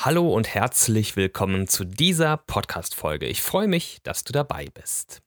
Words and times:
Hallo 0.00 0.32
und 0.32 0.46
herzlich 0.54 1.16
willkommen 1.16 1.66
zu 1.66 1.84
dieser 1.84 2.36
Podcast-Folge. 2.36 3.26
Ich 3.26 3.42
freue 3.42 3.66
mich, 3.66 3.98
dass 4.04 4.22
du 4.22 4.32
dabei 4.32 4.66
bist. 4.72 5.22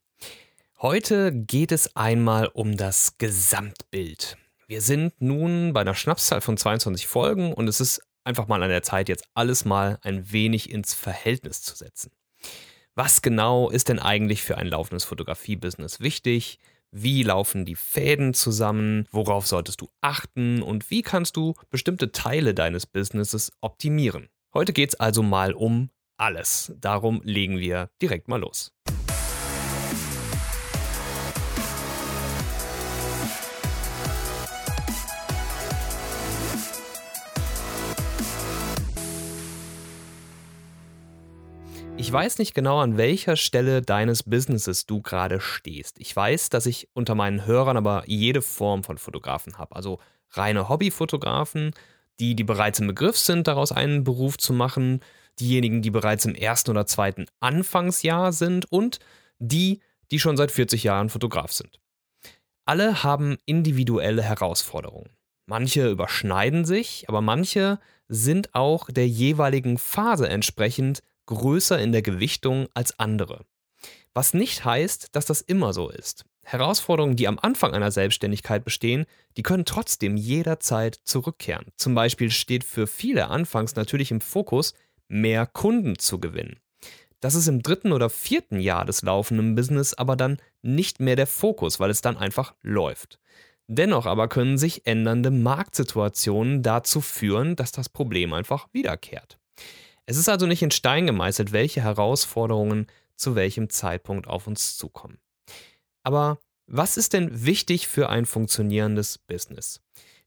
Heute 0.80 1.30
geht 1.30 1.72
es 1.72 1.94
einmal 1.94 2.46
um 2.46 2.78
das 2.78 3.18
Gesamtbild. 3.18 4.38
Wir 4.68 4.80
sind 4.80 5.12
nun 5.20 5.74
bei 5.74 5.82
einer 5.82 5.94
Schnapszahl 5.94 6.40
von 6.40 6.56
22 6.56 7.06
Folgen 7.06 7.52
und 7.52 7.68
es 7.68 7.82
ist 7.82 8.00
einfach 8.24 8.48
mal 8.48 8.62
an 8.62 8.70
der 8.70 8.82
Zeit, 8.82 9.10
jetzt 9.10 9.26
alles 9.34 9.66
mal 9.66 9.98
ein 10.00 10.32
wenig 10.32 10.70
ins 10.70 10.94
Verhältnis 10.94 11.60
zu 11.60 11.76
setzen. 11.76 12.10
Was 12.94 13.20
genau 13.20 13.68
ist 13.68 13.90
denn 13.90 13.98
eigentlich 13.98 14.40
für 14.40 14.56
ein 14.56 14.68
laufendes 14.68 15.04
Fotografie-Business 15.04 16.00
wichtig? 16.00 16.58
Wie 16.90 17.22
laufen 17.22 17.66
die 17.66 17.76
Fäden 17.76 18.32
zusammen? 18.32 19.06
Worauf 19.10 19.46
solltest 19.46 19.82
du 19.82 19.90
achten? 20.00 20.62
Und 20.62 20.90
wie 20.90 21.02
kannst 21.02 21.36
du 21.36 21.52
bestimmte 21.68 22.10
Teile 22.10 22.54
deines 22.54 22.86
Businesses 22.86 23.52
optimieren? 23.60 24.30
Heute 24.54 24.74
geht 24.74 24.90
es 24.90 25.00
also 25.00 25.22
mal 25.22 25.54
um 25.54 25.88
alles. 26.18 26.74
Darum 26.78 27.22
legen 27.24 27.58
wir 27.58 27.88
direkt 28.02 28.28
mal 28.28 28.38
los. 28.38 28.70
Ich 41.96 42.12
weiß 42.12 42.38
nicht 42.38 42.52
genau, 42.52 42.80
an 42.80 42.98
welcher 42.98 43.36
Stelle 43.36 43.80
deines 43.80 44.22
Businesses 44.22 44.84
du 44.84 45.00
gerade 45.00 45.40
stehst. 45.40 45.98
Ich 45.98 46.14
weiß, 46.14 46.50
dass 46.50 46.66
ich 46.66 46.90
unter 46.92 47.14
meinen 47.14 47.46
Hörern 47.46 47.78
aber 47.78 48.02
jede 48.06 48.42
Form 48.42 48.84
von 48.84 48.98
Fotografen 48.98 49.56
habe. 49.56 49.74
Also 49.74 49.98
reine 50.32 50.68
Hobbyfotografen, 50.68 51.72
die, 52.20 52.34
die 52.34 52.44
bereits 52.44 52.80
im 52.80 52.86
Begriff 52.86 53.18
sind, 53.18 53.46
daraus 53.46 53.72
einen 53.72 54.04
Beruf 54.04 54.38
zu 54.38 54.52
machen, 54.52 55.00
diejenigen, 55.40 55.82
die 55.82 55.90
bereits 55.90 56.24
im 56.24 56.34
ersten 56.34 56.70
oder 56.70 56.86
zweiten 56.86 57.26
Anfangsjahr 57.40 58.32
sind 58.32 58.70
und 58.70 58.98
die, 59.38 59.80
die 60.10 60.20
schon 60.20 60.36
seit 60.36 60.52
40 60.52 60.84
Jahren 60.84 61.08
Fotograf 61.08 61.52
sind. 61.52 61.80
Alle 62.64 63.02
haben 63.02 63.38
individuelle 63.44 64.22
Herausforderungen. 64.22 65.10
Manche 65.46 65.90
überschneiden 65.90 66.64
sich, 66.64 67.06
aber 67.08 67.20
manche 67.20 67.80
sind 68.08 68.54
auch 68.54 68.88
der 68.90 69.08
jeweiligen 69.08 69.78
Phase 69.78 70.28
entsprechend 70.28 71.02
größer 71.26 71.78
in 71.78 71.92
der 71.92 72.02
Gewichtung 72.02 72.68
als 72.74 72.98
andere. 72.98 73.44
Was 74.14 74.34
nicht 74.34 74.64
heißt, 74.64 75.16
dass 75.16 75.26
das 75.26 75.40
immer 75.40 75.72
so 75.72 75.88
ist. 75.88 76.24
Herausforderungen, 76.44 77.16
die 77.16 77.28
am 77.28 77.38
Anfang 77.38 77.72
einer 77.72 77.90
Selbstständigkeit 77.90 78.64
bestehen, 78.64 79.06
die 79.36 79.42
können 79.42 79.64
trotzdem 79.64 80.16
jederzeit 80.16 80.98
zurückkehren. 81.04 81.66
Zum 81.76 81.94
Beispiel 81.94 82.30
steht 82.30 82.64
für 82.64 82.86
viele 82.86 83.28
anfangs 83.28 83.76
natürlich 83.76 84.10
im 84.10 84.20
Fokus, 84.20 84.74
mehr 85.08 85.46
Kunden 85.46 85.98
zu 85.98 86.18
gewinnen. 86.18 86.58
Das 87.20 87.36
ist 87.36 87.46
im 87.46 87.62
dritten 87.62 87.92
oder 87.92 88.10
vierten 88.10 88.58
Jahr 88.58 88.84
des 88.84 89.02
laufenden 89.02 89.54
Business 89.54 89.94
aber 89.94 90.16
dann 90.16 90.38
nicht 90.62 90.98
mehr 90.98 91.14
der 91.14 91.28
Fokus, 91.28 91.78
weil 91.78 91.90
es 91.90 92.00
dann 92.00 92.16
einfach 92.16 92.54
läuft. 92.62 93.20
Dennoch 93.68 94.06
aber 94.06 94.28
können 94.28 94.58
sich 94.58 94.86
ändernde 94.86 95.30
Marktsituationen 95.30 96.62
dazu 96.62 97.00
führen, 97.00 97.54
dass 97.54 97.70
das 97.70 97.88
Problem 97.88 98.32
einfach 98.32 98.66
wiederkehrt. 98.72 99.38
Es 100.04 100.16
ist 100.16 100.28
also 100.28 100.46
nicht 100.46 100.62
in 100.62 100.72
Stein 100.72 101.06
gemeißelt, 101.06 101.52
welche 101.52 101.82
Herausforderungen 101.82 102.88
zu 103.14 103.36
welchem 103.36 103.70
Zeitpunkt 103.70 104.26
auf 104.26 104.48
uns 104.48 104.76
zukommen. 104.76 105.18
Aber 106.02 106.38
was 106.66 106.96
ist 106.96 107.12
denn 107.12 107.44
wichtig 107.44 107.88
für 107.88 108.08
ein 108.08 108.26
funktionierendes 108.26 109.18
Business? 109.18 109.80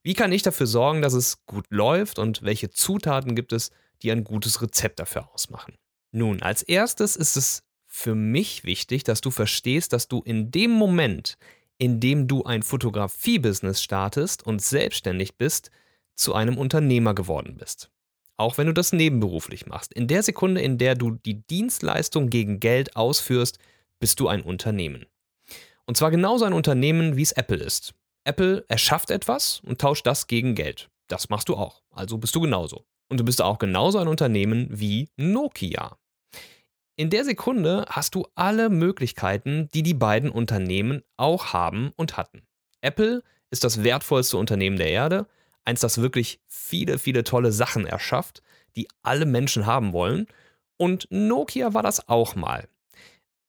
Wie 0.04 0.14
kann 0.14 0.32
ich 0.32 0.44
dafür 0.44 0.68
sorgen, 0.68 1.02
dass 1.02 1.14
es 1.14 1.46
gut 1.46 1.66
läuft 1.70 2.20
und 2.20 2.44
welche 2.44 2.70
Zutaten 2.70 3.36
gibt 3.36 3.54
es, 3.54 3.72
die 4.02 4.12
ein 4.12 4.24
gutes 4.24 4.62
Rezept 4.62 5.00
dafür 5.00 5.32
ausmachen? 5.34 5.76
Nun, 6.12 6.42
als 6.42 6.62
erstes 6.62 7.16
ist 7.16 7.36
es 7.36 7.64
für 7.88 8.14
mich 8.14 8.64
wichtig, 8.64 9.04
dass 9.04 9.22
du 9.22 9.32
verstehst, 9.32 9.94
dass 9.94 10.08
du 10.08 10.22
in 10.22 10.52
dem 10.52 10.72
Moment, 10.72 11.38
in 11.78 12.00
dem 12.00 12.28
du 12.28 12.44
ein 12.44 12.62
Fotografie-Business 12.62 13.82
startest 13.82 14.46
und 14.46 14.62
selbstständig 14.62 15.38
bist, 15.38 15.72
zu 16.16 16.34
einem 16.34 16.58
Unternehmer 16.58 17.14
geworden 17.14 17.58
bist. 17.58 17.90
Auch 18.38 18.58
wenn 18.58 18.68
du 18.68 18.74
das 18.74 18.94
nebenberuflich 18.94 19.66
machst. 19.66 19.94
In 19.94 20.08
der 20.08 20.24
Sekunde, 20.24 20.62
in 20.62 20.78
der 20.78 20.96
du 20.96 21.12
die 21.12 21.46
Dienstleistung 21.48 22.30
gegen 22.30 22.60
Geld 22.60 22.96
ausführst, 22.96 23.60
bist 24.00 24.20
du 24.20 24.28
ein 24.28 24.42
Unternehmen. 24.42 25.06
Und 25.86 25.98
zwar 25.98 26.12
genauso 26.12 26.46
ein 26.46 26.54
Unternehmen, 26.54 27.16
wie 27.16 27.22
es 27.22 27.32
Apple 27.32 27.58
ist. 27.64 27.94
Apple 28.24 28.66
erschafft 28.68 29.12
etwas 29.12 29.62
und 29.66 29.80
tauscht 29.80 30.08
das 30.08 30.28
gegen 30.28 30.56
Geld. 30.56 30.90
Das 31.08 31.30
machst 31.30 31.50
du 31.50 31.56
auch. 31.56 31.84
Also 31.92 32.18
bist 32.18 32.36
du 32.36 32.42
genauso. 32.42 32.86
Und 33.08 33.20
du 33.20 33.24
bist 33.24 33.42
auch 33.42 33.60
genauso 33.60 34.00
ein 34.00 34.08
Unternehmen 34.08 34.68
wie 34.72 35.10
Nokia. 35.16 35.98
In 36.96 37.10
der 37.10 37.26
Sekunde 37.26 37.86
hast 37.90 38.16
du 38.16 38.26
alle 38.36 38.70
Möglichkeiten, 38.70 39.70
die 39.74 39.84
die 39.84 39.94
beiden 39.94 40.30
Unternehmen 40.30 41.04
auch 41.18 41.54
haben 41.54 41.92
und 41.98 42.18
hatten. 42.18 42.44
Apple 42.82 43.22
ist 43.52 43.64
das 43.64 43.84
wertvollste 43.84 44.38
Unternehmen 44.38 44.78
der 44.78 44.90
Erde, 44.90 45.28
eins, 45.66 45.82
das 45.82 46.02
wirklich 46.02 46.40
viele, 46.48 46.98
viele 46.98 47.24
tolle 47.24 47.52
Sachen 47.52 47.86
erschafft, 47.86 48.42
die 48.76 48.88
alle 49.04 49.26
Menschen 49.26 49.66
haben 49.66 49.94
wollen. 49.94 50.28
Und 50.78 51.08
Nokia 51.10 51.74
war 51.74 51.84
das 51.84 52.08
auch 52.08 52.36
mal. 52.36 52.68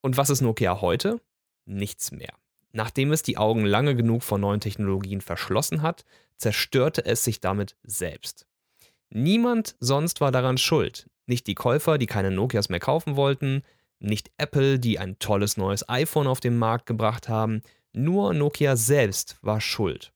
Und 0.03 0.16
was 0.16 0.30
ist 0.30 0.41
Nokia 0.41 0.80
heute? 0.80 1.20
Nichts 1.66 2.12
mehr. 2.12 2.34
Nachdem 2.72 3.12
es 3.12 3.22
die 3.22 3.38
Augen 3.38 3.65
lange 3.65 3.97
genug 3.97 4.22
vor 4.22 4.38
neuen 4.38 4.60
Technologien 4.60 5.21
verschlossen 5.21 5.82
hat, 5.82 6.04
zerstörte 6.37 7.04
es 7.04 7.25
sich 7.25 7.41
damit 7.41 7.77
selbst. 7.82 8.47
Niemand 9.10 9.77
sonst 9.81 10.21
war 10.21 10.32
daran 10.32 10.59
schuld. 10.59 11.09
Nicht 11.27 11.47
die 11.47 11.54
Käufer, 11.54 11.99
die 11.99 12.06
keine 12.06 12.31
Nokias 12.31 12.69
mehr 12.69 12.81
kaufen 12.81 13.16
wollten, 13.16 13.62
nicht 13.99 14.31
Apple, 14.37 14.78
die 14.78 14.99
ein 14.99 15.19
tolles 15.19 15.56
neues 15.56 15.88
iPhone 15.88 16.27
auf 16.27 16.41
den 16.41 16.59
Markt 16.59 16.87
gebracht 16.87 17.28
haben, 17.28 17.62
nur 17.93 18.34
Nokia 18.34 18.77
selbst 18.77 19.38
war 19.41 19.60
schuld. 19.60 20.12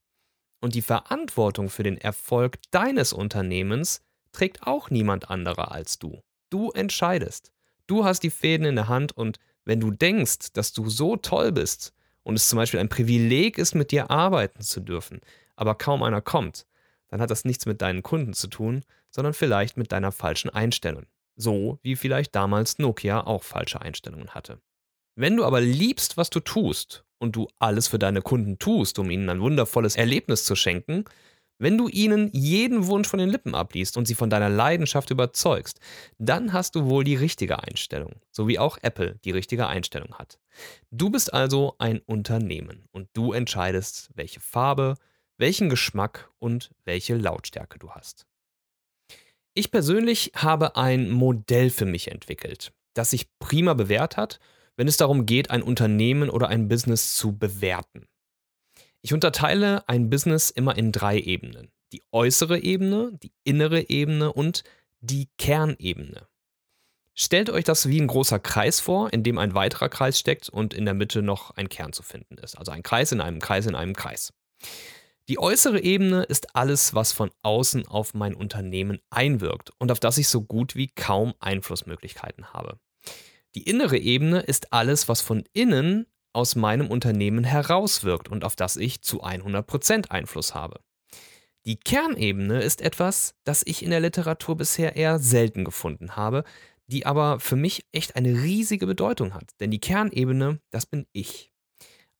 Und 0.60 0.74
die 0.74 0.82
Verantwortung 0.82 1.70
für 1.70 1.82
den 1.82 1.96
Erfolg 1.96 2.58
deines 2.70 3.12
Unternehmens 3.12 4.02
trägt 4.32 4.66
auch 4.66 4.90
niemand 4.90 5.30
anderer 5.30 5.72
als 5.72 5.98
du. 5.98 6.20
Du 6.50 6.70
entscheidest. 6.70 7.52
Du 7.86 8.04
hast 8.04 8.22
die 8.22 8.30
Fäden 8.30 8.66
in 8.66 8.76
der 8.76 8.88
Hand 8.88 9.12
und 9.16 9.38
wenn 9.64 9.80
du 9.80 9.90
denkst, 9.90 10.52
dass 10.52 10.72
du 10.72 10.88
so 10.88 11.16
toll 11.16 11.52
bist 11.52 11.92
und 12.22 12.34
es 12.34 12.48
zum 12.48 12.56
Beispiel 12.56 12.80
ein 12.80 12.88
Privileg 12.88 13.58
ist, 13.58 13.74
mit 13.74 13.90
dir 13.90 14.10
arbeiten 14.10 14.62
zu 14.62 14.80
dürfen, 14.80 15.20
aber 15.56 15.74
kaum 15.74 16.02
einer 16.02 16.20
kommt, 16.20 16.66
dann 17.08 17.20
hat 17.20 17.30
das 17.30 17.44
nichts 17.44 17.66
mit 17.66 17.82
deinen 17.82 18.02
Kunden 18.02 18.32
zu 18.32 18.46
tun, 18.46 18.84
sondern 19.10 19.34
vielleicht 19.34 19.76
mit 19.76 19.92
deiner 19.92 20.12
falschen 20.12 20.50
Einstellung. 20.50 21.06
So 21.36 21.78
wie 21.82 21.96
vielleicht 21.96 22.34
damals 22.34 22.78
Nokia 22.78 23.26
auch 23.26 23.42
falsche 23.42 23.80
Einstellungen 23.80 24.30
hatte. 24.30 24.60
Wenn 25.16 25.36
du 25.36 25.44
aber 25.44 25.60
liebst, 25.60 26.16
was 26.16 26.30
du 26.30 26.40
tust 26.40 27.04
und 27.18 27.36
du 27.36 27.48
alles 27.58 27.88
für 27.88 27.98
deine 27.98 28.22
Kunden 28.22 28.58
tust, 28.58 28.98
um 28.98 29.10
ihnen 29.10 29.28
ein 29.28 29.40
wundervolles 29.40 29.96
Erlebnis 29.96 30.44
zu 30.44 30.54
schenken, 30.54 31.04
wenn 31.60 31.76
du 31.76 31.88
ihnen 31.88 32.30
jeden 32.32 32.86
Wunsch 32.86 33.06
von 33.06 33.18
den 33.18 33.28
Lippen 33.28 33.54
abliest 33.54 33.96
und 33.96 34.06
sie 34.06 34.14
von 34.14 34.30
deiner 34.30 34.48
Leidenschaft 34.48 35.10
überzeugst, 35.10 35.78
dann 36.18 36.52
hast 36.52 36.74
du 36.74 36.86
wohl 36.86 37.04
die 37.04 37.16
richtige 37.16 37.62
Einstellung, 37.62 38.14
so 38.30 38.48
wie 38.48 38.58
auch 38.58 38.78
Apple 38.82 39.20
die 39.24 39.30
richtige 39.30 39.66
Einstellung 39.66 40.14
hat. 40.14 40.38
Du 40.90 41.10
bist 41.10 41.32
also 41.32 41.74
ein 41.78 42.00
Unternehmen 42.00 42.88
und 42.92 43.08
du 43.12 43.32
entscheidest, 43.32 44.10
welche 44.14 44.40
Farbe, 44.40 44.94
welchen 45.36 45.68
Geschmack 45.68 46.30
und 46.38 46.70
welche 46.84 47.14
Lautstärke 47.14 47.78
du 47.78 47.90
hast. 47.90 48.26
Ich 49.52 49.70
persönlich 49.70 50.32
habe 50.34 50.76
ein 50.76 51.10
Modell 51.10 51.70
für 51.70 51.86
mich 51.86 52.10
entwickelt, 52.10 52.72
das 52.94 53.10
sich 53.10 53.28
prima 53.38 53.74
bewährt 53.74 54.16
hat, 54.16 54.40
wenn 54.76 54.88
es 54.88 54.96
darum 54.96 55.26
geht, 55.26 55.50
ein 55.50 55.62
Unternehmen 55.62 56.30
oder 56.30 56.48
ein 56.48 56.68
Business 56.68 57.16
zu 57.16 57.36
bewerten. 57.36 58.06
Ich 59.02 59.14
unterteile 59.14 59.88
ein 59.88 60.10
Business 60.10 60.50
immer 60.50 60.76
in 60.76 60.92
drei 60.92 61.18
Ebenen. 61.18 61.70
Die 61.92 62.02
äußere 62.12 62.58
Ebene, 62.60 63.12
die 63.22 63.32
innere 63.44 63.88
Ebene 63.88 64.32
und 64.32 64.62
die 65.00 65.28
Kernebene. 65.38 66.26
Stellt 67.14 67.50
euch 67.50 67.64
das 67.64 67.88
wie 67.88 68.00
ein 68.00 68.06
großer 68.06 68.38
Kreis 68.38 68.80
vor, 68.80 69.12
in 69.12 69.22
dem 69.22 69.38
ein 69.38 69.54
weiterer 69.54 69.88
Kreis 69.88 70.18
steckt 70.18 70.48
und 70.48 70.74
in 70.74 70.84
der 70.84 70.94
Mitte 70.94 71.22
noch 71.22 71.50
ein 71.52 71.68
Kern 71.68 71.92
zu 71.92 72.02
finden 72.02 72.38
ist. 72.38 72.56
Also 72.56 72.72
ein 72.72 72.82
Kreis 72.82 73.12
in 73.12 73.20
einem 73.20 73.40
Kreis 73.40 73.66
in 73.66 73.74
einem 73.74 73.94
Kreis. 73.94 74.32
Die 75.28 75.38
äußere 75.38 75.80
Ebene 75.80 76.22
ist 76.24 76.54
alles, 76.56 76.94
was 76.94 77.12
von 77.12 77.30
außen 77.42 77.86
auf 77.86 78.14
mein 78.14 78.34
Unternehmen 78.34 79.00
einwirkt 79.10 79.70
und 79.78 79.90
auf 79.92 80.00
das 80.00 80.18
ich 80.18 80.28
so 80.28 80.42
gut 80.42 80.76
wie 80.76 80.88
kaum 80.88 81.34
Einflussmöglichkeiten 81.40 82.52
habe. 82.52 82.78
Die 83.54 83.62
innere 83.62 83.98
Ebene 83.98 84.40
ist 84.40 84.72
alles, 84.72 85.08
was 85.08 85.20
von 85.20 85.44
innen 85.52 86.06
aus 86.32 86.56
meinem 86.56 86.88
Unternehmen 86.88 87.44
herauswirkt 87.44 88.28
und 88.28 88.44
auf 88.44 88.56
das 88.56 88.76
ich 88.76 89.02
zu 89.02 89.22
100% 89.22 90.10
Einfluss 90.10 90.54
habe. 90.54 90.80
Die 91.66 91.76
Kernebene 91.76 92.62
ist 92.62 92.80
etwas, 92.80 93.34
das 93.44 93.62
ich 93.66 93.82
in 93.82 93.90
der 93.90 94.00
Literatur 94.00 94.56
bisher 94.56 94.96
eher 94.96 95.18
selten 95.18 95.64
gefunden 95.64 96.16
habe, 96.16 96.44
die 96.86 97.06
aber 97.06 97.38
für 97.38 97.56
mich 97.56 97.84
echt 97.92 98.16
eine 98.16 98.42
riesige 98.42 98.86
Bedeutung 98.86 99.34
hat. 99.34 99.50
Denn 99.60 99.70
die 99.70 99.80
Kernebene, 99.80 100.60
das 100.70 100.86
bin 100.86 101.06
ich. 101.12 101.52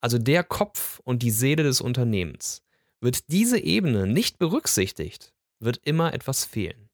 Also 0.01 0.19
der 0.19 0.45
Kopf 0.45 1.01
und 1.05 1.23
die 1.23 1.31
Seele 1.31 1.63
des 1.63 1.81
Unternehmens. 1.81 2.63
Wird 3.01 3.31
diese 3.33 3.59
Ebene 3.59 4.07
nicht 4.07 4.39
berücksichtigt, 4.39 5.33
wird 5.59 5.81
immer 5.85 6.13
etwas 6.13 6.45
fehlen. 6.45 6.91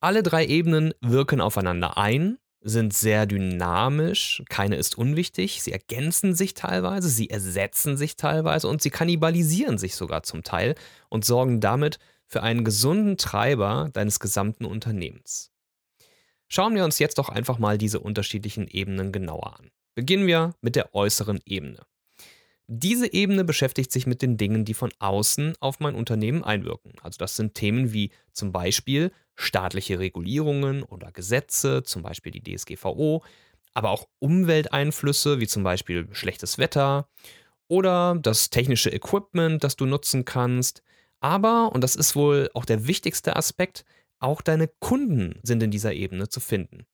Alle 0.00 0.22
drei 0.22 0.46
Ebenen 0.46 0.94
wirken 1.00 1.40
aufeinander 1.40 1.98
ein, 1.98 2.38
sind 2.62 2.94
sehr 2.94 3.26
dynamisch, 3.26 4.42
keine 4.48 4.76
ist 4.76 4.96
unwichtig, 4.96 5.62
sie 5.62 5.72
ergänzen 5.72 6.34
sich 6.34 6.54
teilweise, 6.54 7.08
sie 7.08 7.30
ersetzen 7.30 7.96
sich 7.96 8.16
teilweise 8.16 8.68
und 8.68 8.82
sie 8.82 8.90
kannibalisieren 8.90 9.78
sich 9.78 9.96
sogar 9.96 10.22
zum 10.22 10.42
Teil 10.42 10.74
und 11.08 11.24
sorgen 11.24 11.60
damit 11.60 11.98
für 12.26 12.42
einen 12.42 12.64
gesunden 12.64 13.16
Treiber 13.16 13.90
deines 13.92 14.20
gesamten 14.20 14.64
Unternehmens. 14.64 15.50
Schauen 16.48 16.74
wir 16.74 16.84
uns 16.84 16.98
jetzt 16.98 17.18
doch 17.18 17.28
einfach 17.28 17.58
mal 17.58 17.78
diese 17.78 18.00
unterschiedlichen 18.00 18.68
Ebenen 18.68 19.12
genauer 19.12 19.58
an. 19.58 19.70
Beginnen 19.94 20.26
wir 20.26 20.54
mit 20.60 20.76
der 20.76 20.94
äußeren 20.94 21.40
Ebene. 21.44 21.80
Diese 22.68 23.12
Ebene 23.12 23.44
beschäftigt 23.44 23.92
sich 23.92 24.06
mit 24.06 24.22
den 24.22 24.36
Dingen, 24.36 24.64
die 24.64 24.74
von 24.74 24.92
außen 24.98 25.54
auf 25.60 25.80
mein 25.80 25.94
Unternehmen 25.94 26.44
einwirken. 26.44 26.92
Also 27.02 27.18
das 27.18 27.36
sind 27.36 27.54
Themen 27.54 27.92
wie 27.92 28.10
zum 28.32 28.52
Beispiel 28.52 29.12
staatliche 29.34 29.98
Regulierungen 29.98 30.82
oder 30.82 31.10
Gesetze, 31.12 31.82
zum 31.82 32.02
Beispiel 32.02 32.32
die 32.32 32.42
DSGVO, 32.42 33.22
aber 33.74 33.90
auch 33.90 34.08
Umwelteinflüsse 34.20 35.40
wie 35.40 35.46
zum 35.46 35.62
Beispiel 35.62 36.08
schlechtes 36.12 36.58
Wetter 36.58 37.08
oder 37.68 38.18
das 38.20 38.50
technische 38.50 38.90
Equipment, 38.90 39.64
das 39.64 39.76
du 39.76 39.86
nutzen 39.86 40.24
kannst. 40.24 40.82
Aber, 41.20 41.72
und 41.72 41.82
das 41.82 41.96
ist 41.96 42.16
wohl 42.16 42.50
auch 42.54 42.64
der 42.64 42.86
wichtigste 42.86 43.36
Aspekt, 43.36 43.84
auch 44.18 44.40
deine 44.40 44.68
Kunden 44.68 45.40
sind 45.42 45.62
in 45.62 45.70
dieser 45.70 45.94
Ebene 45.94 46.28
zu 46.28 46.40
finden. 46.40 46.86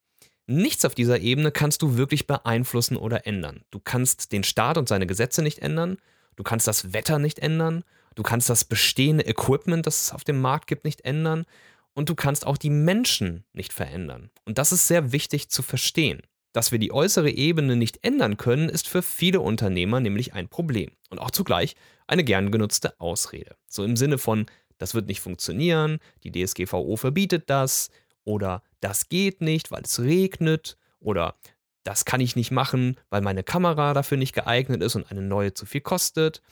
Nichts 0.51 0.87
auf 0.87 0.95
dieser 0.95 1.21
Ebene 1.21 1.53
kannst 1.53 1.83
du 1.83 1.99
wirklich 1.99 2.27
beeinflussen 2.27 2.97
oder 2.97 3.27
ändern. 3.27 3.61
Du 3.71 3.81
kannst 3.81 4.33
den 4.33 4.45
Staat 4.45 4.79
und 4.79 4.89
seine 4.89 5.07
Gesetze 5.07 5.43
nicht 5.43 5.59
ändern, 5.59 5.99
du 6.37 6.43
kannst 6.43 6.67
das 6.67 6.95
Wetter 6.95 7.19
nicht 7.19 7.39
ändern, 7.39 7.85
du 8.15 8.23
kannst 8.23 8.49
das 8.49 8.65
bestehende 8.65 9.27
Equipment, 9.27 9.87
das 9.87 10.01
es 10.01 10.13
auf 10.13 10.25
dem 10.25 10.41
Markt 10.41 10.67
gibt, 10.67 10.87
nicht 10.87 11.03
ändern 11.03 11.45
und 11.93 12.09
du 12.09 12.15
kannst 12.15 12.47
auch 12.47 12.57
die 12.57 12.71
Menschen 12.71 13.45
nicht 13.53 13.75
verändern. 13.75 14.31
Und 14.47 14.57
das 14.57 14.73
ist 14.73 14.89
sehr 14.89 15.13
wichtig 15.13 15.51
zu 15.51 15.61
verstehen. 15.61 16.23
Dass 16.55 16.73
wir 16.73 16.79
die 16.79 16.93
äußere 16.93 17.31
Ebene 17.31 17.77
nicht 17.77 18.03
ändern 18.03 18.39
können, 18.39 18.71
ist 18.71 18.89
für 18.89 19.03
viele 19.03 19.41
Unternehmer 19.41 20.01
nämlich 20.01 20.33
ein 20.33 20.49
Problem 20.49 20.93
und 21.11 21.19
auch 21.19 21.31
zugleich 21.31 21.77
eine 22.07 22.25
gern 22.25 22.51
genutzte 22.51 22.99
Ausrede. 22.99 23.55
So 23.69 23.85
im 23.85 23.97
Sinne 23.97 24.17
von, 24.17 24.47
das 24.79 24.95
wird 24.95 25.09
nicht 25.09 25.21
funktionieren, 25.21 25.99
die 26.25 26.33
DSGVO 26.33 26.97
verbietet 26.97 27.51
das 27.51 27.91
oder 28.25 28.63
das 28.81 29.09
geht 29.09 29.41
nicht, 29.41 29.71
weil 29.71 29.83
es 29.83 30.01
regnet 30.01 30.77
oder 31.01 31.37
das 31.85 32.05
kann 32.05 32.21
ich 32.21 32.37
nicht 32.37 32.51
machen, 32.51 32.99
weil 33.09 33.23
meine 33.23 33.43
Kamera 33.43 33.95
dafür 33.95 34.19
nicht 34.19 34.35
geeignet 34.35 34.83
ist 34.83 34.95
und 34.95 35.11
eine 35.11 35.23
neue 35.23 35.55
zu 35.55 35.65
viel 35.65 35.81
kostet 35.81 36.43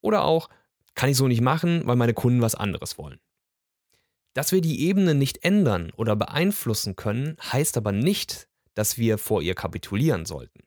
oder 0.00 0.24
auch 0.24 0.48
kann 0.94 1.10
ich 1.10 1.16
so 1.16 1.28
nicht 1.28 1.42
machen, 1.42 1.82
weil 1.86 1.96
meine 1.96 2.14
Kunden 2.14 2.40
was 2.40 2.54
anderes 2.54 2.96
wollen. 2.96 3.20
Dass 4.32 4.52
wir 4.52 4.60
die 4.60 4.82
Ebene 4.86 5.14
nicht 5.14 5.44
ändern 5.44 5.92
oder 5.96 6.16
beeinflussen 6.16 6.96
können, 6.96 7.36
heißt 7.42 7.76
aber 7.76 7.92
nicht, 7.92 8.48
dass 8.74 8.98
wir 8.98 9.18
vor 9.18 9.42
ihr 9.42 9.54
kapitulieren 9.54 10.26
sollten. 10.26 10.60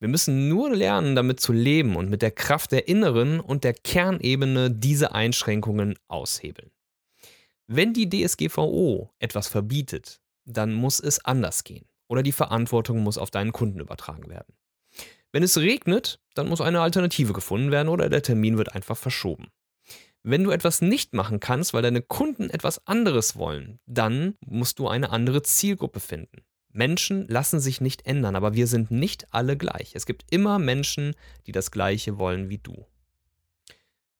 Wir 0.00 0.08
müssen 0.08 0.48
nur 0.48 0.74
lernen, 0.74 1.16
damit 1.16 1.40
zu 1.40 1.52
leben 1.52 1.96
und 1.96 2.08
mit 2.08 2.22
der 2.22 2.30
Kraft 2.30 2.70
der 2.70 2.86
inneren 2.86 3.40
und 3.40 3.64
der 3.64 3.74
Kernebene 3.74 4.70
diese 4.70 5.12
Einschränkungen 5.12 5.98
aushebeln. 6.06 6.70
Wenn 7.66 7.92
die 7.92 8.08
DSGVO 8.08 9.10
etwas 9.18 9.48
verbietet, 9.48 10.20
dann 10.48 10.72
muss 10.72 11.00
es 11.00 11.24
anders 11.24 11.64
gehen 11.64 11.86
oder 12.08 12.22
die 12.22 12.32
Verantwortung 12.32 13.00
muss 13.00 13.18
auf 13.18 13.30
deinen 13.30 13.52
Kunden 13.52 13.80
übertragen 13.80 14.28
werden. 14.28 14.54
Wenn 15.30 15.42
es 15.42 15.58
regnet, 15.58 16.20
dann 16.34 16.48
muss 16.48 16.60
eine 16.60 16.80
Alternative 16.80 17.34
gefunden 17.34 17.70
werden 17.70 17.88
oder 17.88 18.08
der 18.08 18.22
Termin 18.22 18.56
wird 18.56 18.74
einfach 18.74 18.96
verschoben. 18.96 19.48
Wenn 20.22 20.42
du 20.42 20.50
etwas 20.50 20.80
nicht 20.80 21.12
machen 21.14 21.38
kannst, 21.38 21.74
weil 21.74 21.82
deine 21.82 22.02
Kunden 22.02 22.50
etwas 22.50 22.86
anderes 22.86 23.36
wollen, 23.36 23.78
dann 23.86 24.36
musst 24.44 24.78
du 24.78 24.88
eine 24.88 25.10
andere 25.10 25.42
Zielgruppe 25.42 26.00
finden. 26.00 26.42
Menschen 26.70 27.26
lassen 27.28 27.60
sich 27.60 27.80
nicht 27.80 28.06
ändern, 28.06 28.36
aber 28.36 28.54
wir 28.54 28.66
sind 28.66 28.90
nicht 28.90 29.32
alle 29.32 29.56
gleich. 29.56 29.94
Es 29.94 30.06
gibt 30.06 30.24
immer 30.30 30.58
Menschen, 30.58 31.14
die 31.46 31.52
das 31.52 31.70
Gleiche 31.70 32.18
wollen 32.18 32.48
wie 32.48 32.58
du. 32.58 32.86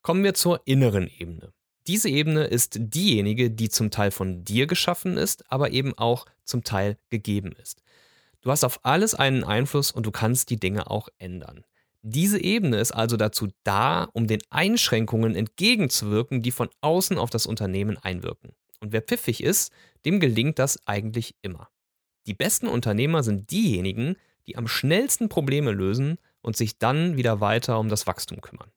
Kommen 0.03 0.25
wir 0.25 0.35
zur 0.35 0.63
inneren 0.65 1.09
Ebene. 1.19 1.53
Diese 1.89 2.11
Ebene 2.11 2.45
ist 2.45 2.77
diejenige, 2.79 3.51
die 3.51 3.71
zum 3.71 3.91
Teil 3.91 4.11
von 4.11 4.45
dir 4.45 4.67
geschaffen 4.67 5.17
ist, 5.17 5.51
aber 5.51 5.71
eben 5.71 5.97
auch 5.97 6.27
zum 6.45 6.63
Teil 6.63 6.99
gegeben 7.09 7.53
ist. 7.63 7.83
Du 8.43 8.51
hast 8.51 8.63
auf 8.63 8.85
alles 8.85 9.15
einen 9.15 9.43
Einfluss 9.43 9.91
und 9.91 10.05
du 10.05 10.11
kannst 10.11 10.51
die 10.51 10.61
Dinge 10.61 10.91
auch 10.91 11.09
ändern. 11.19 11.65
Diese 12.03 12.43
Ebene 12.43 12.79
ist 12.79 12.93
also 12.93 13.17
dazu 13.17 13.49
da, 13.65 14.07
um 14.13 14.27
den 14.27 14.41
Einschränkungen 14.51 15.35
entgegenzuwirken, 15.35 16.43
die 16.43 16.51
von 16.51 16.69
außen 16.83 17.17
auf 17.17 17.31
das 17.31 17.47
Unternehmen 17.47 17.97
einwirken. 17.97 18.53
Und 18.81 18.93
wer 18.93 19.01
pfiffig 19.01 19.43
ist, 19.43 19.73
dem 20.05 20.21
gelingt 20.21 20.59
das 20.59 20.87
eigentlich 20.87 21.37
immer. 21.41 21.71
Die 22.27 22.35
besten 22.35 22.69
Unternehmer 22.69 23.23
sind 23.23 23.51
diejenigen, 23.51 24.17
die 24.47 24.57
am 24.57 24.69
schnellsten 24.69 25.31
Probleme 25.31 25.73
lösen 25.73 26.19
und 26.43 26.55
sich 26.55 26.79
dann 26.79 27.17
wieder 27.17 27.41
weiter 27.41 27.81
um 27.81 27.89
das 27.89 28.07
Wachstum 28.07 28.43
kümmern. 28.43 28.71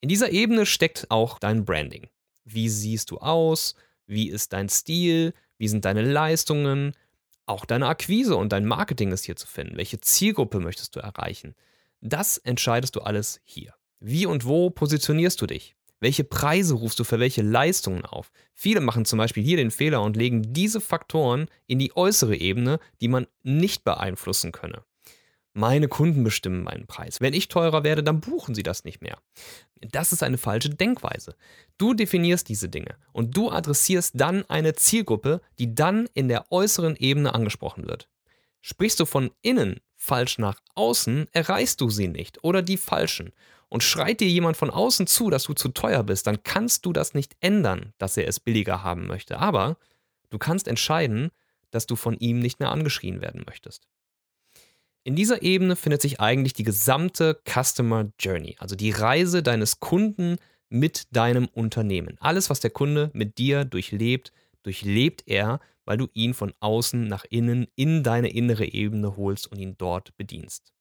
In 0.00 0.08
dieser 0.08 0.30
Ebene 0.30 0.64
steckt 0.64 1.10
auch 1.10 1.38
dein 1.38 1.64
Branding. 1.64 2.08
Wie 2.44 2.68
siehst 2.68 3.10
du 3.10 3.18
aus? 3.18 3.74
Wie 4.06 4.30
ist 4.30 4.52
dein 4.52 4.68
Stil? 4.68 5.34
Wie 5.58 5.68
sind 5.68 5.84
deine 5.84 6.02
Leistungen? 6.02 6.92
Auch 7.44 7.66
deine 7.66 7.86
Akquise 7.86 8.36
und 8.36 8.52
dein 8.52 8.64
Marketing 8.64 9.12
ist 9.12 9.24
hier 9.24 9.36
zu 9.36 9.46
finden. 9.46 9.76
Welche 9.76 10.00
Zielgruppe 10.00 10.60
möchtest 10.60 10.96
du 10.96 11.00
erreichen? 11.00 11.54
Das 12.00 12.38
entscheidest 12.38 12.96
du 12.96 13.00
alles 13.00 13.40
hier. 13.44 13.74
Wie 13.98 14.24
und 14.24 14.46
wo 14.46 14.70
positionierst 14.70 15.40
du 15.42 15.46
dich? 15.46 15.76
Welche 16.00 16.24
Preise 16.24 16.74
rufst 16.74 16.98
du 16.98 17.04
für 17.04 17.20
welche 17.20 17.42
Leistungen 17.42 18.06
auf? 18.06 18.32
Viele 18.54 18.80
machen 18.80 19.04
zum 19.04 19.18
Beispiel 19.18 19.42
hier 19.42 19.58
den 19.58 19.70
Fehler 19.70 20.00
und 20.02 20.16
legen 20.16 20.54
diese 20.54 20.80
Faktoren 20.80 21.46
in 21.66 21.78
die 21.78 21.94
äußere 21.94 22.36
Ebene, 22.36 22.78
die 23.02 23.08
man 23.08 23.26
nicht 23.42 23.84
beeinflussen 23.84 24.50
könne. 24.50 24.82
Meine 25.52 25.88
Kunden 25.88 26.22
bestimmen 26.22 26.62
meinen 26.62 26.86
Preis. 26.86 27.20
Wenn 27.20 27.34
ich 27.34 27.48
teurer 27.48 27.82
werde, 27.82 28.04
dann 28.04 28.20
buchen 28.20 28.54
sie 28.54 28.62
das 28.62 28.84
nicht 28.84 29.02
mehr. 29.02 29.18
Das 29.80 30.12
ist 30.12 30.22
eine 30.22 30.38
falsche 30.38 30.70
Denkweise. 30.70 31.34
Du 31.76 31.94
definierst 31.94 32.48
diese 32.48 32.68
Dinge 32.68 32.96
und 33.12 33.36
du 33.36 33.50
adressierst 33.50 34.12
dann 34.14 34.44
eine 34.48 34.74
Zielgruppe, 34.74 35.40
die 35.58 35.74
dann 35.74 36.08
in 36.14 36.28
der 36.28 36.52
äußeren 36.52 36.96
Ebene 36.96 37.34
angesprochen 37.34 37.88
wird. 37.88 38.08
Sprichst 38.60 39.00
du 39.00 39.06
von 39.06 39.30
innen 39.42 39.80
falsch 39.96 40.38
nach 40.38 40.60
außen, 40.74 41.28
erreichst 41.32 41.80
du 41.80 41.90
sie 41.90 42.08
nicht 42.08 42.44
oder 42.44 42.62
die 42.62 42.76
falschen. 42.76 43.32
Und 43.68 43.82
schreit 43.82 44.20
dir 44.20 44.28
jemand 44.28 44.56
von 44.56 44.70
außen 44.70 45.06
zu, 45.06 45.30
dass 45.30 45.44
du 45.44 45.54
zu 45.54 45.68
teuer 45.68 46.02
bist, 46.02 46.26
dann 46.26 46.42
kannst 46.42 46.86
du 46.86 46.92
das 46.92 47.14
nicht 47.14 47.36
ändern, 47.40 47.92
dass 47.98 48.16
er 48.16 48.26
es 48.26 48.40
billiger 48.40 48.82
haben 48.82 49.06
möchte. 49.06 49.38
Aber 49.38 49.78
du 50.30 50.38
kannst 50.38 50.68
entscheiden, 50.68 51.30
dass 51.70 51.86
du 51.86 51.96
von 51.96 52.16
ihm 52.16 52.40
nicht 52.40 52.60
mehr 52.60 52.70
angeschrien 52.70 53.20
werden 53.20 53.44
möchtest. 53.46 53.86
In 55.02 55.16
dieser 55.16 55.42
Ebene 55.42 55.76
findet 55.76 56.02
sich 56.02 56.20
eigentlich 56.20 56.52
die 56.52 56.62
gesamte 56.62 57.40
Customer 57.48 58.12
Journey, 58.18 58.56
also 58.58 58.76
die 58.76 58.90
Reise 58.90 59.42
deines 59.42 59.80
Kunden 59.80 60.36
mit 60.68 61.14
deinem 61.16 61.46
Unternehmen. 61.46 62.16
Alles, 62.20 62.50
was 62.50 62.60
der 62.60 62.70
Kunde 62.70 63.10
mit 63.14 63.38
dir 63.38 63.64
durchlebt, 63.64 64.32
durchlebt 64.62 65.24
er, 65.26 65.60
weil 65.86 65.96
du 65.96 66.08
ihn 66.12 66.34
von 66.34 66.52
außen 66.60 67.08
nach 67.08 67.24
innen 67.30 67.66
in 67.76 68.02
deine 68.02 68.30
innere 68.30 68.66
Ebene 68.66 69.16
holst 69.16 69.50
und 69.50 69.58
ihn 69.58 69.76
dort 69.78 70.16
bedienst. 70.18 70.72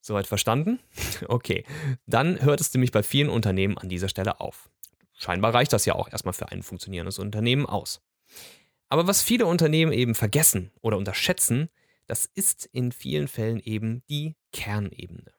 Soweit 0.00 0.26
verstanden? 0.26 0.78
Okay, 1.28 1.64
dann 2.06 2.42
hört 2.42 2.60
es 2.60 2.74
nämlich 2.74 2.92
bei 2.92 3.02
vielen 3.02 3.30
Unternehmen 3.30 3.78
an 3.78 3.88
dieser 3.88 4.10
Stelle 4.10 4.40
auf. 4.40 4.68
Scheinbar 5.14 5.54
reicht 5.54 5.72
das 5.72 5.86
ja 5.86 5.94
auch 5.94 6.10
erstmal 6.10 6.34
für 6.34 6.50
ein 6.50 6.62
funktionierendes 6.62 7.18
Unternehmen 7.18 7.64
aus. 7.64 8.02
Aber 8.90 9.06
was 9.06 9.22
viele 9.22 9.46
Unternehmen 9.46 9.92
eben 9.92 10.14
vergessen 10.14 10.70
oder 10.82 10.98
unterschätzen, 10.98 11.70
das 12.06 12.28
ist 12.34 12.66
in 12.72 12.92
vielen 12.92 13.28
Fällen 13.28 13.60
eben 13.60 14.02
die 14.08 14.36
Kernebene. 14.52 15.32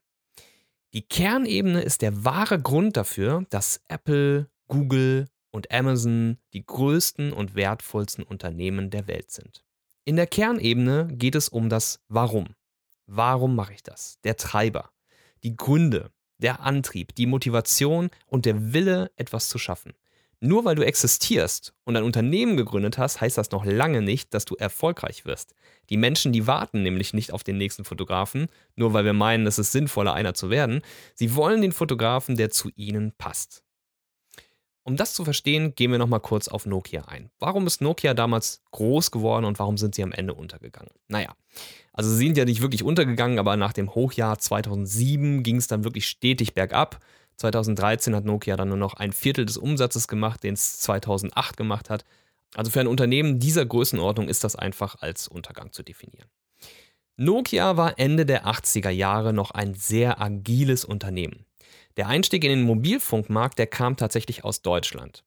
Die 0.93 1.01
Kernebene 1.01 1.81
ist 1.81 2.01
der 2.01 2.23
wahre 2.23 2.61
Grund 2.61 2.95
dafür, 2.97 3.45
dass 3.49 3.81
Apple, 3.87 4.49
Google 4.67 5.27
und 5.51 5.71
Amazon 5.71 6.37
die 6.53 6.65
größten 6.65 7.33
und 7.33 7.55
wertvollsten 7.55 8.23
Unternehmen 8.23 8.89
der 8.89 9.07
Welt 9.07 9.31
sind. 9.31 9.65
In 10.05 10.15
der 10.15 10.27
Kernebene 10.27 11.07
geht 11.11 11.35
es 11.35 11.49
um 11.49 11.69
das 11.69 11.99
Warum. 12.07 12.55
Warum 13.07 13.55
mache 13.55 13.73
ich 13.73 13.83
das? 13.83 14.19
Der 14.23 14.37
Treiber, 14.37 14.91
die 15.43 15.55
Gründe, 15.55 16.11
der 16.37 16.61
Antrieb, 16.61 17.15
die 17.15 17.25
Motivation 17.25 18.09
und 18.25 18.45
der 18.45 18.73
Wille, 18.73 19.11
etwas 19.15 19.49
zu 19.49 19.57
schaffen. 19.57 19.93
Nur 20.45 20.63
weil 20.63 20.75
du 20.75 20.85
existierst 20.85 21.73
und 21.85 21.97
ein 21.97 22.03
Unternehmen 22.03 22.55
gegründet 22.55 22.99
hast, 22.99 23.19
heißt 23.19 23.35
das 23.35 23.49
noch 23.49 23.65
lange 23.65 24.03
nicht, 24.03 24.31
dass 24.35 24.45
du 24.45 24.53
erfolgreich 24.53 25.25
wirst. 25.25 25.55
Die 25.89 25.97
Menschen, 25.97 26.33
die 26.33 26.45
warten 26.45 26.83
nämlich 26.83 27.15
nicht 27.15 27.33
auf 27.33 27.43
den 27.43 27.57
nächsten 27.57 27.83
Fotografen, 27.83 28.45
nur 28.75 28.93
weil 28.93 29.05
wir 29.05 29.13
meinen, 29.13 29.47
es 29.47 29.57
ist 29.57 29.71
sinnvoller, 29.71 30.13
einer 30.13 30.35
zu 30.35 30.51
werden. 30.51 30.81
Sie 31.15 31.35
wollen 31.35 31.63
den 31.63 31.71
Fotografen, 31.71 32.37
der 32.37 32.51
zu 32.51 32.69
ihnen 32.75 33.11
passt. 33.17 33.63
Um 34.83 34.97
das 34.97 35.15
zu 35.15 35.23
verstehen, 35.23 35.73
gehen 35.73 35.89
wir 35.89 35.97
nochmal 35.97 36.19
kurz 36.19 36.47
auf 36.47 36.67
Nokia 36.67 37.05
ein. 37.05 37.31
Warum 37.39 37.65
ist 37.65 37.81
Nokia 37.81 38.13
damals 38.13 38.61
groß 38.69 39.09
geworden 39.09 39.45
und 39.45 39.57
warum 39.57 39.79
sind 39.79 39.95
sie 39.95 40.03
am 40.03 40.11
Ende 40.11 40.35
untergegangen? 40.35 40.91
Naja, 41.07 41.35
also 41.91 42.11
sie 42.11 42.17
sind 42.17 42.37
ja 42.37 42.45
nicht 42.45 42.61
wirklich 42.61 42.83
untergegangen, 42.83 43.39
aber 43.39 43.57
nach 43.57 43.73
dem 43.73 43.95
Hochjahr 43.95 44.37
2007 44.37 45.41
ging 45.41 45.55
es 45.55 45.65
dann 45.65 45.83
wirklich 45.83 46.07
stetig 46.07 46.53
bergab. 46.53 46.99
2013 47.37 48.15
hat 48.15 48.25
Nokia 48.25 48.55
dann 48.55 48.69
nur 48.69 48.77
noch 48.77 48.93
ein 48.93 49.11
Viertel 49.11 49.45
des 49.45 49.57
Umsatzes 49.57 50.07
gemacht, 50.07 50.43
den 50.43 50.53
es 50.53 50.79
2008 50.79 51.57
gemacht 51.57 51.89
hat. 51.89 52.05
Also 52.53 52.71
für 52.71 52.79
ein 52.79 52.87
Unternehmen 52.87 53.39
dieser 53.39 53.65
Größenordnung 53.65 54.29
ist 54.29 54.43
das 54.43 54.55
einfach 54.55 55.01
als 55.01 55.27
Untergang 55.27 55.71
zu 55.71 55.83
definieren. 55.83 56.29
Nokia 57.17 57.77
war 57.77 57.97
Ende 57.97 58.25
der 58.25 58.45
80er 58.45 58.89
Jahre 58.89 59.33
noch 59.33 59.51
ein 59.51 59.73
sehr 59.73 60.21
agiles 60.21 60.83
Unternehmen. 60.85 61.45
Der 61.97 62.07
Einstieg 62.07 62.43
in 62.43 62.49
den 62.49 62.63
Mobilfunkmarkt, 62.63 63.57
der 63.57 63.67
kam 63.67 63.95
tatsächlich 63.95 64.43
aus 64.43 64.61
Deutschland. 64.61 65.23